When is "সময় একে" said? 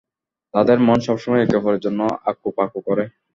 1.23-1.55